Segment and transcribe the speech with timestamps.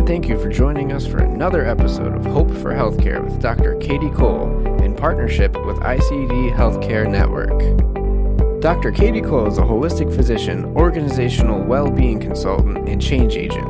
[0.00, 3.74] and thank you for joining us for another episode of Hope for Healthcare with Dr.
[3.76, 4.48] Katie Cole
[4.82, 8.62] in partnership with ICD Healthcare Network.
[8.62, 8.92] Dr.
[8.92, 13.68] Katie Cole is a holistic physician, organizational well being consultant, and change agent,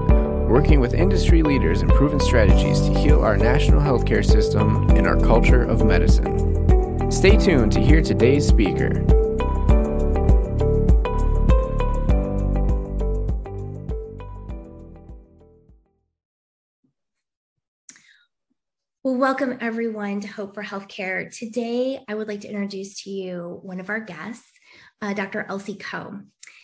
[0.49, 5.19] working with industry leaders and proven strategies to heal our national healthcare system and our
[5.19, 7.11] culture of medicine.
[7.11, 9.20] Stay tuned to hear today's speaker.
[19.03, 21.35] Well, welcome everyone to Hope for Healthcare.
[21.35, 24.53] Today, I would like to introduce to you one of our guests,
[25.01, 25.47] uh, Dr.
[25.49, 26.21] Elsie Koh.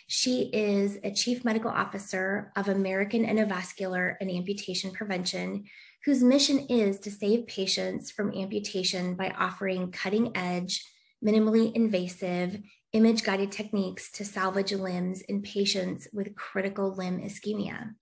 [0.07, 5.65] She is a Chief Medical Officer of American Endovascular and Amputation Prevention,
[6.05, 10.85] whose mission is to save patients from amputation by offering cutting edge,
[11.25, 12.59] minimally invasive,
[12.93, 17.95] image guided techniques to salvage limbs in patients with critical limb ischemia.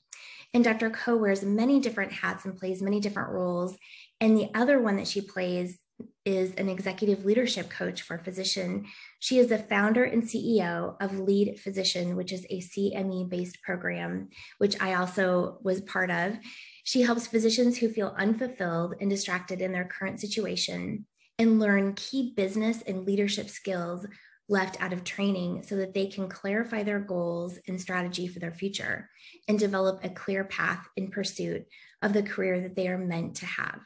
[0.55, 0.91] And Dr.
[0.91, 3.77] Koh wears many different hats and plays many different roles
[4.21, 5.79] and the other one that she plays
[6.25, 8.87] is an executive leadership coach for physician.
[9.21, 14.31] She is the founder and CEO of Lead Physician, which is a CME based program,
[14.59, 16.39] which I also was part of.
[16.85, 21.07] She helps physicians who feel unfulfilled and distracted in their current situation
[21.39, 24.07] and learn key business and leadership skills
[24.49, 28.53] left out of training so that they can clarify their goals and strategy for their
[28.53, 29.09] future
[29.49, 31.67] and develop a clear path in pursuit
[32.03, 33.81] of the career that they are meant to have.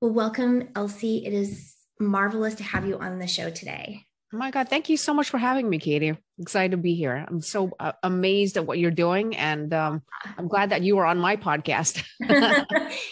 [0.00, 1.26] Well, welcome, Elsie.
[1.26, 4.06] It is marvelous to have you on the show today.
[4.32, 4.70] Oh my God.
[4.70, 6.16] Thank you so much for having me, Katie.
[6.38, 7.26] excited to be here.
[7.28, 9.36] I'm so uh, amazed at what you're doing.
[9.36, 10.00] And um,
[10.38, 12.02] I'm glad that you were on my podcast.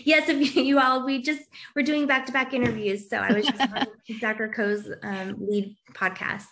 [0.02, 1.42] yes, if you, you, all, we just,
[1.76, 3.10] we're doing back to back interviews.
[3.10, 3.86] So I was just on
[4.20, 4.48] Dr.
[4.48, 6.46] Koh's um, lead podcast.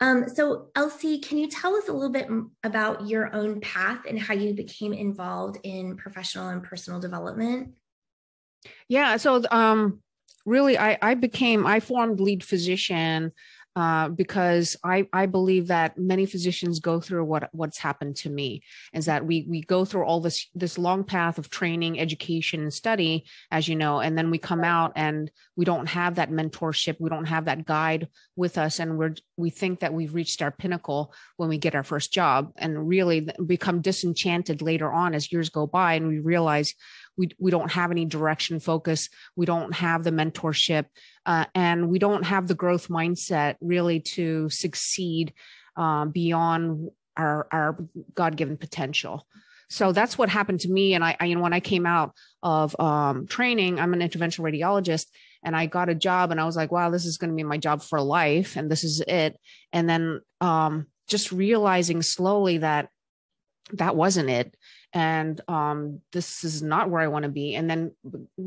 [0.00, 2.28] Um, so, Elsie, can you tell us a little bit
[2.64, 7.72] about your own path and how you became involved in professional and personal development?
[8.88, 9.16] Yeah.
[9.16, 10.00] So, um,
[10.46, 13.32] really, I, I became, I formed lead physician
[13.78, 18.62] uh, because I, I believe that many physicians go through what what's happened to me
[18.92, 22.74] is that we we go through all this this long path of training, education, and
[22.74, 26.96] study, as you know, and then we come out and we don't have that mentorship,
[26.98, 30.50] we don't have that guide with us, and we're we think that we've reached our
[30.50, 35.50] pinnacle when we get our first job, and really become disenchanted later on as years
[35.50, 36.74] go by, and we realize
[37.18, 39.08] we, we don't have any direction focus.
[39.36, 40.86] We don't have the mentorship
[41.26, 45.34] uh, and we don't have the growth mindset really to succeed
[45.76, 47.78] uh, beyond our, our
[48.14, 49.26] god-given potential.
[49.68, 52.14] So that's what happened to me and i, I you know when i came out
[52.42, 55.08] of um, training i'm an interventional radiologist
[55.42, 57.42] and i got a job and i was like wow this is going to be
[57.42, 59.36] my job for life and this is it.
[59.72, 62.88] And then um, just realizing slowly that
[63.72, 64.54] that wasn't it
[64.92, 67.54] and um, this is not where i want to be.
[67.54, 67.92] And then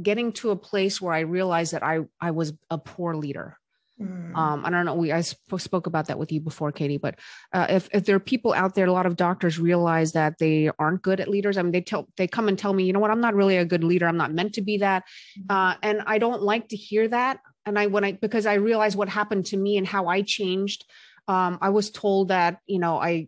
[0.02, 3.57] getting to a place where i realized that i i was a poor leader.
[4.00, 4.35] Mm.
[4.35, 7.19] um, i don't know we i sp- spoke about that with you before katie but
[7.53, 10.72] uh, if, if there are people out there a lot of doctors realize that they
[10.79, 11.56] aren't good at leaders.
[11.56, 13.12] I mean they tell they come and tell me you know what?
[13.12, 14.08] I'm not really a good leader.
[14.08, 15.03] I'm not meant to be that.
[15.38, 15.56] Mm-hmm.
[15.56, 17.41] uh, and i don't like to hear that.
[17.68, 20.85] And i when i because i realized what happened to me and how i changed
[21.28, 23.28] um, i was told that you know i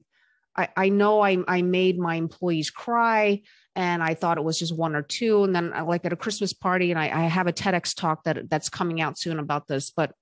[0.55, 3.41] I, I know I, I made my employees cry
[3.75, 5.43] and I thought it was just one or two.
[5.43, 8.23] And then uh, like at a Christmas party, and I, I have a TEDx talk
[8.25, 9.89] that that's coming out soon about this.
[9.89, 10.13] But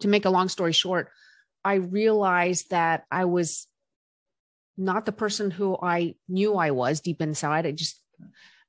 [0.00, 1.10] to make a long story short,
[1.64, 3.66] I realized that I was
[4.76, 7.66] not the person who I knew I was deep inside.
[7.66, 8.00] I just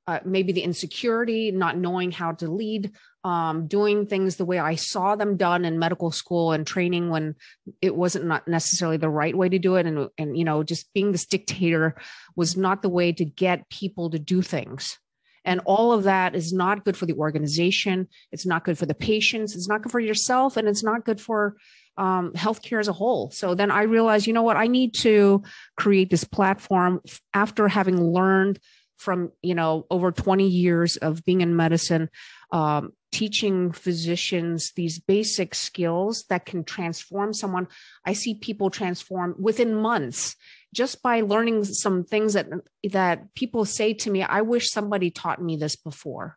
[0.06, 2.92] uh, maybe the insecurity, not knowing how to lead,
[3.24, 7.34] um, doing things the way I saw them done in medical school and training when
[7.82, 10.92] it wasn't not necessarily the right way to do it, and and you know just
[10.94, 11.96] being this dictator
[12.36, 14.98] was not the way to get people to do things.
[15.44, 18.08] And all of that is not good for the organization.
[18.32, 19.56] It's not good for the patients.
[19.56, 21.56] It's not good for yourself, and it's not good for
[21.96, 23.30] um, healthcare as a whole.
[23.30, 25.42] So then I realized, you know what, I need to
[25.76, 27.00] create this platform
[27.34, 28.60] after having learned
[28.98, 32.10] from you know over 20 years of being in medicine
[32.52, 37.66] um, teaching physicians these basic skills that can transform someone
[38.04, 40.36] i see people transform within months
[40.74, 42.48] just by learning some things that
[42.90, 46.36] that people say to me i wish somebody taught me this before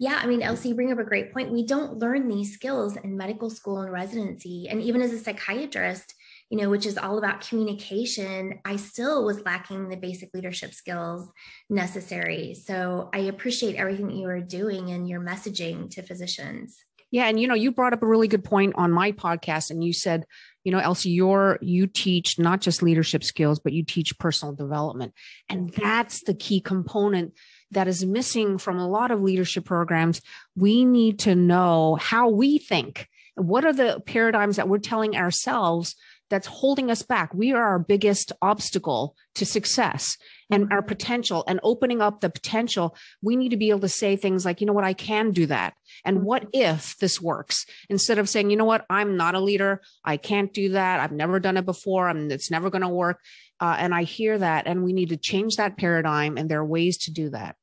[0.00, 1.52] yeah, I mean, Elsie, you bring up a great point.
[1.52, 4.66] We don't learn these skills in medical school and residency.
[4.68, 6.14] And even as a psychiatrist,
[6.50, 11.30] you know, which is all about communication, I still was lacking the basic leadership skills
[11.70, 12.54] necessary.
[12.54, 16.84] So I appreciate everything that you are doing and your messaging to physicians.
[17.10, 19.84] Yeah, and you know, you brought up a really good point on my podcast, and
[19.84, 20.24] you said,
[20.64, 25.12] you know, Elsie, you're you teach not just leadership skills, but you teach personal development,
[25.48, 27.32] and that's the key component
[27.70, 30.22] that is missing from a lot of leadership programs.
[30.56, 33.08] We need to know how we think.
[33.36, 35.94] What are the paradigms that we're telling ourselves
[36.30, 37.32] that's holding us back?
[37.34, 40.16] We are our biggest obstacle to success
[40.50, 42.96] and our potential and opening up the potential.
[43.22, 45.46] We need to be able to say things like, you know what, I can do
[45.46, 45.74] that.
[46.04, 47.66] And what if this works?
[47.88, 49.80] Instead of saying, you know what, I'm not a leader.
[50.04, 51.00] I can't do that.
[51.00, 52.08] I've never done it before.
[52.08, 53.20] and it's never going to work.
[53.60, 56.36] Uh, and I hear that, and we need to change that paradigm.
[56.36, 57.56] And there are ways to do that.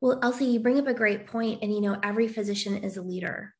[0.00, 3.02] Well, Elsie, you bring up a great point, and you know, every physician is a
[3.02, 3.54] leader.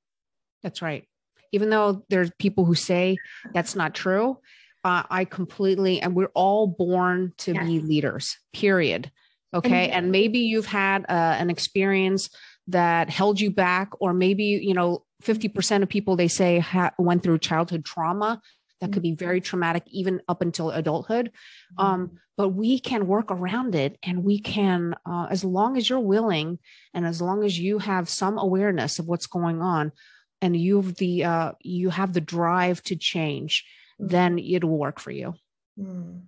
[0.63, 1.07] That's right.
[1.53, 3.19] Even though there's people who say
[3.53, 4.39] that's not true,
[4.85, 7.67] uh, I completely, and we're all born to yes.
[7.67, 8.39] be leaders.
[8.53, 9.11] Period.
[9.55, 12.31] Okay, and, and maybe you've had uh, an experience
[12.69, 16.93] that held you back, or maybe you know, fifty percent of people they say ha-
[16.99, 18.41] went through childhood trauma
[18.83, 21.31] that could be very traumatic even up until adulthood
[21.79, 21.87] mm-hmm.
[21.87, 26.01] um, but we can work around it and we can uh, as long as you're
[26.01, 26.59] willing
[26.93, 29.93] and as long as you have some awareness of what's going on
[30.43, 33.65] and you've the uh, you have the drive to change
[34.01, 34.09] mm-hmm.
[34.09, 35.35] then it'll work for you
[35.79, 36.21] mm.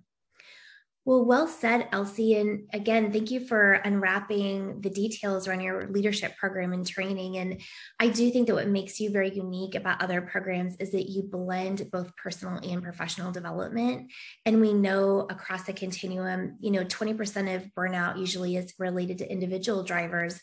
[1.05, 2.35] Well, well said, Elsie.
[2.35, 7.37] And again, thank you for unwrapping the details around your leadership program and training.
[7.37, 7.61] And
[7.99, 11.21] I do think that what makes you very unique about other programs is that you
[11.21, 14.11] blend both personal and professional development.
[14.47, 19.31] And we know across the continuum, you know, 20% of burnout usually is related to
[19.31, 20.41] individual drivers.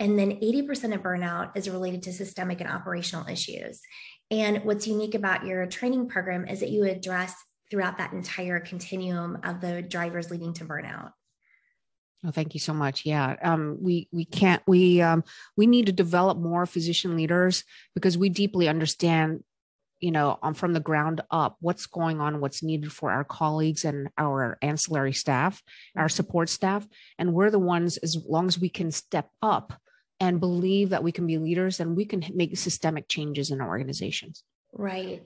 [0.00, 3.82] And then 80% of burnout is related to systemic and operational issues.
[4.30, 7.34] And what's unique about your training program is that you address
[7.70, 11.12] throughout that entire continuum of the drivers leading to burnout.
[12.24, 13.04] Oh, thank you so much.
[13.06, 15.24] Yeah, um, we we can't we um,
[15.56, 17.64] we need to develop more physician leaders
[17.94, 19.42] because we deeply understand,
[20.00, 23.86] you know, um, from the ground up what's going on, what's needed for our colleagues
[23.86, 25.62] and our ancillary staff,
[25.96, 26.10] our mm-hmm.
[26.10, 26.86] support staff,
[27.18, 29.80] and we're the ones as long as we can step up
[30.20, 33.68] and believe that we can be leaders, and we can make systemic changes in our
[33.68, 34.44] organizations.
[34.72, 35.22] Right.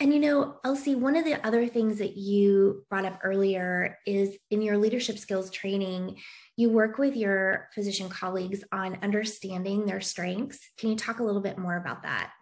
[0.00, 4.36] And you know, Elsie, one of the other things that you brought up earlier is
[4.50, 6.16] in your leadership skills training,
[6.56, 10.58] you work with your physician colleagues on understanding their strengths.
[10.78, 12.32] Can you talk a little bit more about that?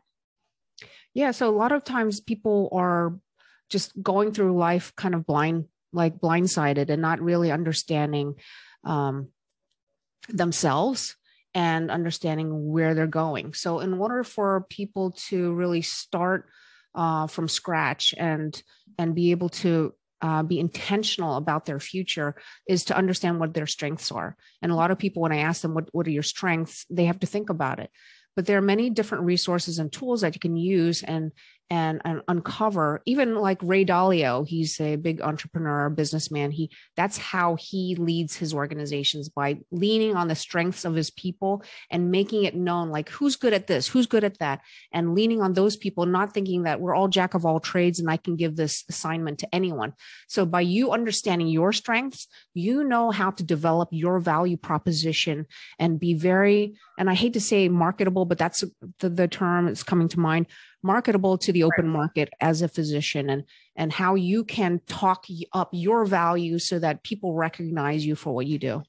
[1.12, 3.18] Yeah, so a lot of times people are
[3.68, 8.36] just going through life kind of blind, like blindsided, and not really understanding
[8.84, 9.28] um,
[10.30, 11.16] themselves
[11.54, 13.54] and understanding where they're going.
[13.54, 16.48] So, in order for people to really start
[16.94, 18.60] uh, from scratch and
[18.98, 22.36] and be able to uh, be intentional about their future
[22.68, 24.36] is to understand what their strengths are.
[24.60, 27.06] And a lot of people, when I ask them what what are your strengths, they
[27.06, 27.90] have to think about it.
[28.34, 31.32] But there are many different resources and tools that you can use and
[31.70, 36.50] and, and uncover even like ray dalio he's a big entrepreneur businessman.
[36.50, 41.62] He that's how he leads his organizations by leaning on the strengths of his people
[41.90, 44.60] and making it known like who's good at this who's good at that
[44.92, 48.10] and leaning on those people not thinking that we're all jack of all trades and
[48.10, 49.92] i can give this assignment to anyone.
[50.28, 55.46] So by you understanding your strengths you know how to develop your value proposition
[55.78, 58.64] and be very and i hate to say marketable but that's
[59.00, 60.46] the, the term that's coming to mind
[60.82, 63.44] marketable to the open market as a physician and
[63.76, 68.46] and how you can talk up your value so that people recognize you for what
[68.46, 68.82] you do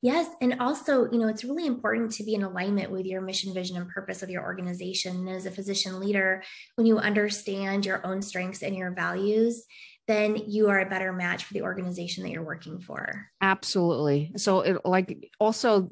[0.00, 0.28] Yes.
[0.40, 3.76] And also, you know, it's really important to be in alignment with your mission, vision,
[3.76, 5.16] and purpose of your organization.
[5.16, 6.44] And as a physician leader,
[6.76, 9.64] when you understand your own strengths and your values,
[10.06, 13.26] then you are a better match for the organization that you're working for.
[13.40, 14.32] Absolutely.
[14.36, 15.90] So, it, like, also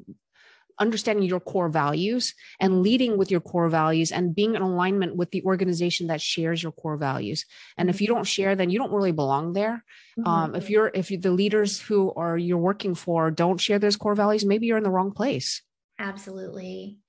[0.79, 5.31] understanding your core values and leading with your core values and being in alignment with
[5.31, 7.45] the organization that shares your core values.
[7.77, 9.83] And if you don't share, then you don't really belong there.
[10.19, 10.27] Mm-hmm.
[10.27, 13.97] Um, if you're if you, the leaders who are you're working for don't share those
[13.97, 15.61] core values, maybe you're in the wrong place.
[15.99, 16.99] Absolutely.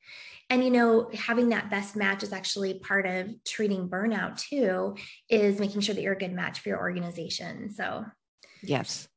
[0.51, 4.97] And you know, having that best match is actually part of treating burnout too,
[5.29, 7.71] is making sure that you're a good match for your organization.
[7.71, 8.07] So,
[8.63, 9.09] yes.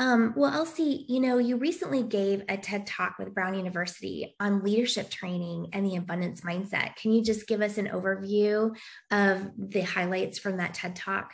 [0.00, 4.64] Um, well, Elsie, you know, you recently gave a TED talk with Brown University on
[4.64, 6.96] leadership training and the abundance mindset.
[6.96, 8.74] Can you just give us an overview
[9.10, 11.32] of the highlights from that TED talk?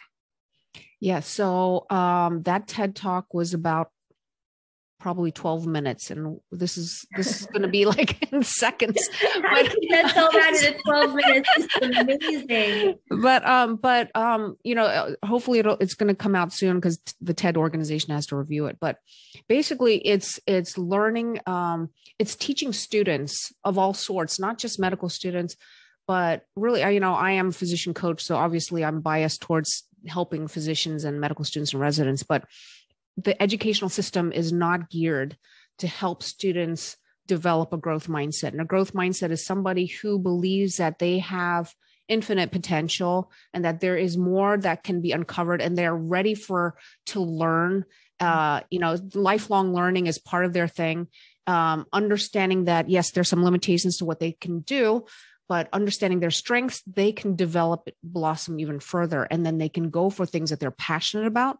[0.98, 3.92] Yeah, so um, that TED talk was about
[5.06, 9.08] probably 12 minutes and this is this is going to be like in seconds.
[9.40, 11.48] But, that's all that in 12 minutes.
[11.56, 12.98] It's amazing.
[13.08, 16.98] But um but um you know hopefully it'll it's going to come out soon because
[17.20, 18.78] the ted organization has to review it.
[18.80, 18.98] But
[19.48, 25.54] basically it's it's learning um it's teaching students of all sorts not just medical students
[26.08, 30.48] but really you know i am a physician coach so obviously i'm biased towards helping
[30.48, 32.44] physicians and medical students and residents but
[33.16, 35.36] the educational system is not geared
[35.78, 36.96] to help students
[37.26, 38.48] develop a growth mindset.
[38.48, 41.72] And a growth mindset is somebody who believes that they have
[42.08, 46.76] infinite potential and that there is more that can be uncovered and they're ready for
[47.06, 47.84] to learn
[48.20, 51.08] uh, you know lifelong learning is part of their thing
[51.48, 55.04] um, understanding that yes there's some limitations to what they can do
[55.48, 60.10] but understanding their strengths they can develop blossom even further and then they can go
[60.10, 61.58] for things that they're passionate about.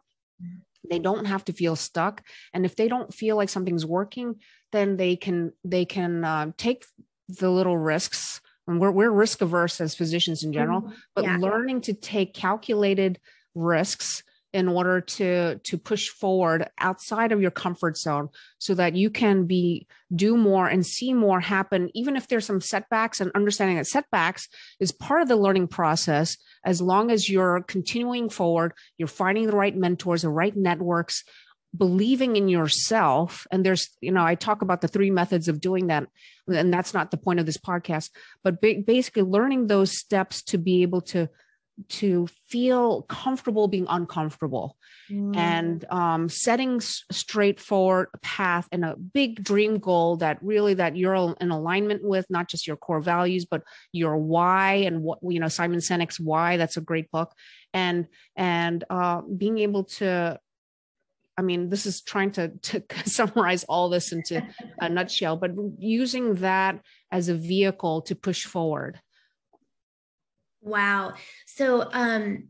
[0.89, 4.37] They don't have to feel stuck and if they don't feel like something's working
[4.73, 6.85] then they can they can uh, take
[7.29, 10.95] the little risks and we're, we're risk averse as physicians in general mm-hmm.
[11.15, 11.37] but yeah.
[11.39, 13.19] learning to take calculated
[13.55, 14.23] risks
[14.57, 19.45] in order to to push forward outside of your comfort zone so that you can
[19.45, 23.87] be do more and see more happen even if there's some setbacks and understanding that
[23.87, 24.49] setbacks
[24.81, 26.39] is part of the learning process.
[26.65, 31.23] As long as you're continuing forward you're finding the right mentors the right networks
[31.77, 33.47] believing in yourself.
[33.51, 36.09] And there's you know i talk about the three methods of doing that
[36.49, 38.09] and that's not the point of this podcast
[38.43, 41.29] but ba- basically learning those steps to be able to
[41.89, 44.77] to feel comfortable being uncomfortable
[45.11, 45.37] mm.
[45.37, 51.35] and um, setting s- straightforward path and a big dream goal that really that you're
[51.41, 55.49] in alignment with not just your core values but your why and what you know
[55.49, 57.33] simon sinek's why that's a great book
[57.75, 58.07] and
[58.37, 60.39] and uh, being able to
[61.39, 64.43] I mean, this is trying to, to summarize all this into
[64.81, 66.81] a nutshell, but using that
[67.13, 69.01] as a vehicle to push forward.
[70.67, 71.15] Wow.
[71.47, 72.49] So um,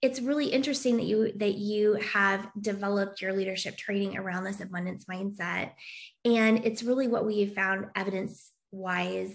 [0.00, 5.06] it's really interesting that you that you have developed your leadership training around this abundance
[5.06, 5.72] mindset,
[6.24, 9.34] and it's really what we found evidence wise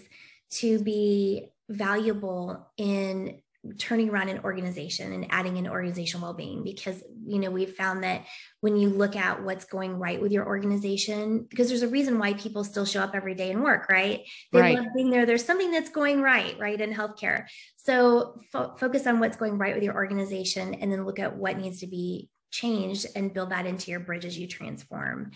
[0.52, 3.42] to be valuable in
[3.76, 8.24] turning around an organization and adding in organizational well-being because you know we've found that
[8.60, 12.32] when you look at what's going right with your organization because there's a reason why
[12.34, 14.20] people still show up every day and work right?
[14.52, 14.78] They right.
[14.78, 15.26] love being there.
[15.26, 17.46] There's something that's going right right in healthcare.
[17.76, 21.58] So fo- focus on what's going right with your organization and then look at what
[21.58, 25.30] needs to be changed and build that into your bridge as you transform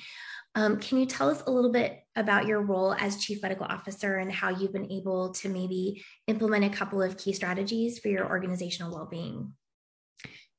[0.55, 4.19] um, can you tell us a little bit about your role as Chief Medical Officer
[4.19, 8.29] and how you've been able to maybe implement a couple of key strategies for your
[8.29, 9.55] organizational well being?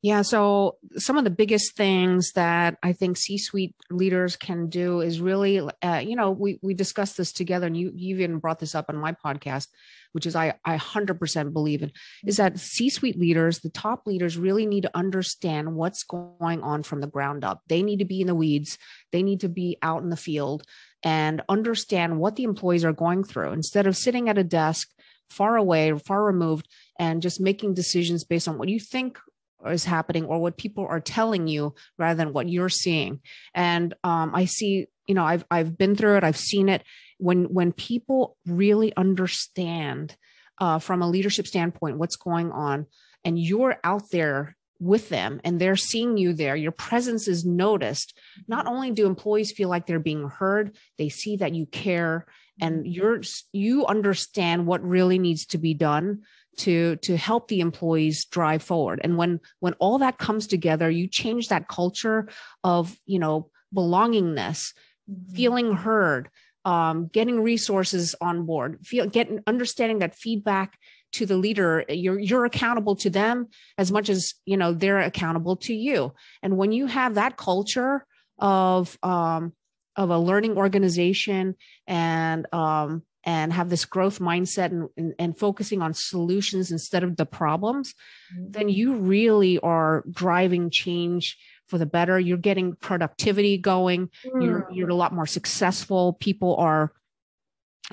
[0.04, 5.22] Yeah, so some of the biggest things that I think C-suite leaders can do is
[5.22, 8.76] really, uh, you know, we we discussed this together, and you you even brought this
[8.76, 9.68] up on my podcast,
[10.12, 11.94] which is I I hundred percent believe in,
[12.26, 17.00] is that C-suite leaders, the top leaders, really need to understand what's going on from
[17.00, 17.62] the ground up.
[17.70, 18.78] They need to be in the weeds.
[19.14, 20.64] They need to be out in the field
[21.02, 24.90] and understand what the employees are going through instead of sitting at a desk
[25.30, 26.68] far away, far removed,
[27.00, 29.18] and just making decisions based on what you think
[29.66, 33.22] is happening or what people are telling you rather than what you're seeing.
[33.54, 36.24] And um, i see you know i've i've been through it.
[36.24, 36.84] I've seen it.
[37.18, 40.16] When when people really understand
[40.60, 42.86] uh, from a leadership standpoint what's going on
[43.24, 48.18] and you're out there with them and they're seeing you there your presence is noticed.
[48.48, 52.26] Not only do employees feel like they're being heard they see that you care
[52.62, 56.24] and you're you understand what really needs to be done
[56.58, 61.08] to to help the employees drive forward and when when all that comes together you
[61.08, 62.28] change that culture
[62.64, 64.74] of you know belongingness
[65.10, 65.34] mm-hmm.
[65.34, 66.30] feeling heard
[66.66, 70.78] um, getting resources on board feel getting understanding that feedback
[71.14, 75.56] to the leader you're you're accountable to them as much as you know they're accountable
[75.56, 78.06] to you and when you have that culture
[78.40, 79.54] of um
[79.96, 81.56] of a learning organization
[81.88, 87.16] and um and have this growth mindset and, and, and, focusing on solutions instead of
[87.16, 87.94] the problems,
[88.36, 88.52] mm-hmm.
[88.52, 91.38] then you really are driving change
[91.68, 92.20] for the better.
[92.20, 94.10] You're getting productivity going.
[94.26, 94.44] Mm.
[94.44, 96.14] You're, you're a lot more successful.
[96.14, 96.92] People are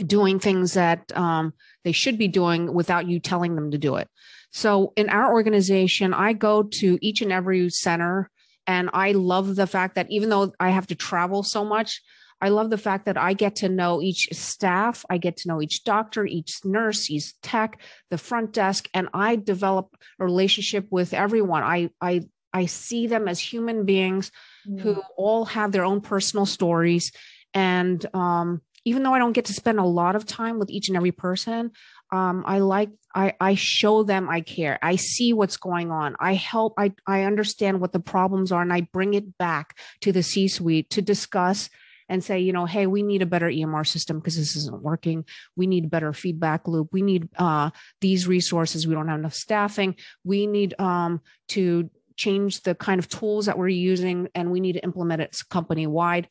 [0.05, 1.53] doing things that um,
[1.85, 4.09] they should be doing without you telling them to do it.
[4.53, 8.31] So in our organization, I go to each and every center
[8.67, 12.03] and I love the fact that even though I have to travel so much,
[12.41, 15.61] I love the fact that I get to know each staff, I get to know
[15.61, 17.81] each doctor, each nurse, each tech,
[18.11, 21.63] the front desk, and I develop a relationship with everyone.
[21.63, 24.33] I I I see them as human beings
[24.69, 24.81] mm.
[24.81, 27.13] who all have their own personal stories.
[27.55, 30.89] And um, even though I don't get to spend a lot of time with each
[30.89, 31.73] and every person,
[32.13, 34.79] um, I like I, I show them I care.
[34.83, 36.17] I see what's going on.
[36.19, 36.75] I help.
[36.79, 40.91] I I understand what the problems are, and I bring it back to the C-suite
[40.91, 41.69] to discuss
[42.11, 45.25] and say, you know, hey, we need a better EMR system because this isn't working.
[45.57, 46.89] We need a better feedback loop.
[46.93, 48.87] We need uh, these resources.
[48.87, 49.95] We don't have enough staffing.
[50.25, 54.73] We need um, to change the kind of tools that we're using, and we need
[54.73, 56.29] to implement it company wide.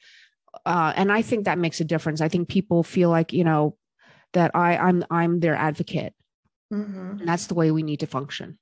[0.65, 2.21] uh, and I think that makes a difference.
[2.21, 3.77] I think people feel like you know
[4.33, 6.13] that I I'm I'm their advocate,
[6.73, 7.19] mm-hmm.
[7.19, 8.59] and that's the way we need to function.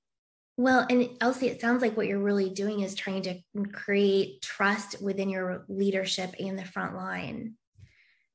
[0.57, 3.39] Well, and Elsie, it sounds like what you're really doing is trying to
[3.71, 7.53] create trust within your leadership and the front line.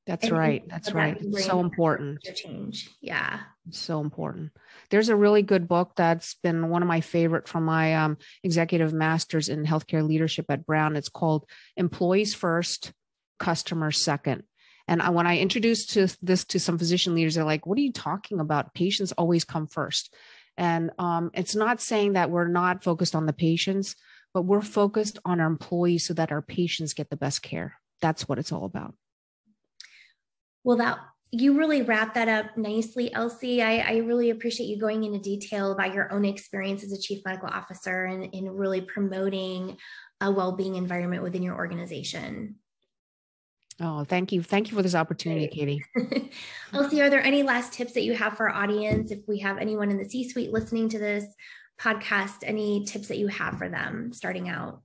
[0.05, 0.63] That's and right.
[0.67, 1.17] That's right.
[1.19, 2.21] It's so important.
[2.21, 2.89] Change.
[3.01, 3.39] Yeah.
[3.71, 4.51] So important.
[4.89, 8.93] There's a really good book that's been one of my favorite from my um, executive
[8.93, 10.95] masters in healthcare leadership at Brown.
[10.95, 11.45] It's called
[11.77, 12.91] Employees First,
[13.39, 14.43] Customers Second.
[14.87, 17.81] And I, when I introduced to this to some physician leaders, they're like, "What are
[17.81, 18.73] you talking about?
[18.73, 20.13] Patients always come first.
[20.57, 23.95] And um, it's not saying that we're not focused on the patients,
[24.33, 27.79] but we're focused on our employees so that our patients get the best care.
[28.01, 28.95] That's what it's all about.
[30.63, 30.99] Well, that
[31.31, 33.63] you really wrap that up nicely, Elsie.
[33.63, 37.23] I, I, really appreciate you going into detail about your own experience as a chief
[37.25, 39.77] medical officer and in really promoting
[40.21, 42.55] a well-being environment within your organization.
[43.79, 44.43] Oh, thank you.
[44.43, 45.83] Thank you for this opportunity, Katie.
[46.73, 49.11] Elsie, are there any last tips that you have for our audience?
[49.11, 51.25] If we have anyone in the C suite listening to this
[51.79, 54.81] podcast, any tips that you have for them starting out?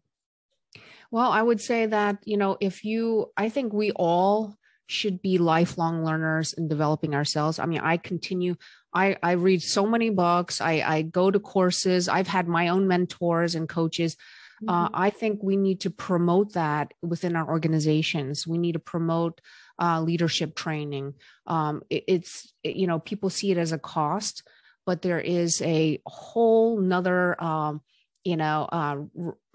[1.11, 5.39] Well, I would say that, you know, if you, I think we all should be
[5.39, 7.59] lifelong learners in developing ourselves.
[7.59, 8.57] I mean, I continue,
[8.93, 12.89] I, I read so many books, I, I go to courses, I've had my own
[12.89, 14.17] mentors and coaches.
[14.67, 14.95] Uh, mm-hmm.
[14.95, 18.47] Uh, I think we need to promote that within our organizations.
[18.47, 19.41] We need to promote
[19.79, 21.15] uh, leadership training.
[21.47, 24.43] Um, it, it's, it, you know, people see it as a cost,
[24.87, 27.83] but there is a whole nother, um,
[28.25, 28.97] you know, uh,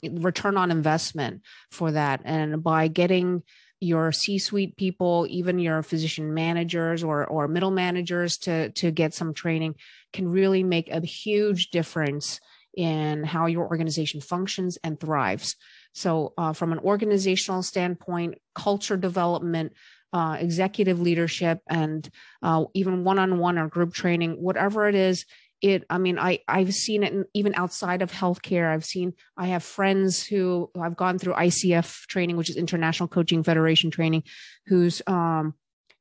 [0.03, 1.41] return on investment
[1.71, 2.21] for that.
[2.23, 3.43] And by getting,
[3.83, 9.33] your C-suite people, even your physician managers or or middle managers to to get some
[9.33, 9.75] training
[10.13, 12.39] can really make a huge difference
[12.75, 15.55] in how your organization functions and thrives.
[15.93, 19.73] So, uh, from an organizational standpoint, culture development,
[20.11, 22.09] uh, executive leadership, and
[22.41, 25.25] uh, even one-on-one or group training, whatever it is,
[25.63, 29.47] it i mean i i've seen it in, even outside of healthcare i've seen i
[29.47, 34.21] have friends who i've gone through icf training which is international coaching federation training
[34.67, 35.53] who's um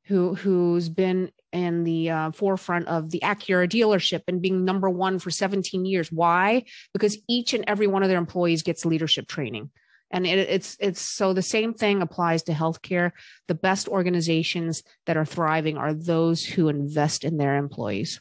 [0.05, 5.19] who who's been in the uh, forefront of the Acura dealership and being number one
[5.19, 6.11] for 17 years.
[6.11, 6.65] Why?
[6.93, 9.71] Because each and every one of their employees gets leadership training.
[10.11, 13.13] And it, it's it's so the same thing applies to healthcare.
[13.49, 18.21] The best organizations that are thriving are those who invest in their employees.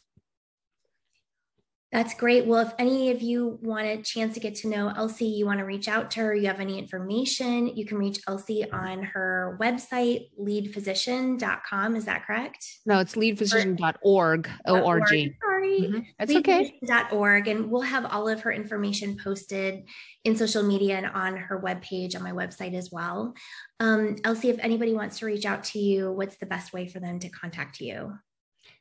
[1.92, 2.46] That's great.
[2.46, 5.58] Well, if any of you want a chance to get to know Elsie, you want
[5.58, 9.58] to reach out to her, you have any information, you can reach Elsie on her
[9.60, 11.96] website, leadphysician.com.
[11.96, 12.66] Is that correct?
[12.86, 14.50] No, it's leadphysician.org.
[14.66, 15.36] O-R-G.
[15.44, 15.80] Sorry.
[15.80, 15.98] Mm-hmm.
[16.18, 16.80] That's okay.
[17.12, 17.48] .org.
[17.48, 19.84] And we'll have all of her information posted
[20.24, 23.34] in social media and on her webpage on my website as well.
[23.80, 27.00] Um, Elsie, if anybody wants to reach out to you, what's the best way for
[27.00, 28.14] them to contact you?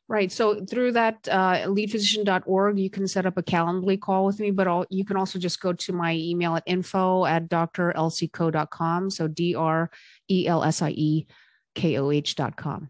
[0.07, 0.31] Right.
[0.31, 4.67] So through that uh, leadphysician.org, you can set up a Calendly call with me, but
[4.67, 9.09] all, you can also just go to my email at info at drelsiekoh.com.
[9.09, 9.89] So D R
[10.29, 11.27] E L S I E
[11.75, 12.89] K O H.com.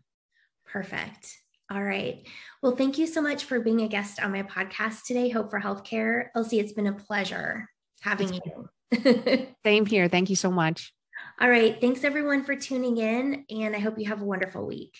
[0.66, 1.38] Perfect.
[1.72, 2.28] All right.
[2.62, 5.62] Well, thank you so much for being a guest on my podcast today, Hope for
[5.62, 6.30] Healthcare.
[6.36, 7.70] Elsie, it's been a pleasure
[8.02, 9.48] having you.
[9.64, 10.10] Same here.
[10.10, 10.94] Thank you so much.
[11.40, 11.80] All right.
[11.80, 14.94] Thanks everyone for tuning in, and I hope you have a wonderful week.